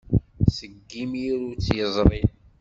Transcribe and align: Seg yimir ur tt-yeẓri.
Seg 0.57 0.73
yimir 0.91 1.37
ur 1.47 1.55
tt-yeẓri. 1.55 2.21